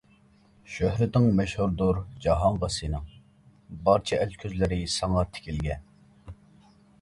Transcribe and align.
شۆھرىتىڭ 0.75 1.27
مەشھۇردۇر 1.39 1.99
جاھانغا 2.25 2.69
سېنىڭ، 2.77 3.05
بارچە 3.91 4.19
ئەل 4.23 4.35
كۆزلىرى 4.45 4.81
ساڭا 4.97 5.27
تىكىلگەن. 5.37 5.87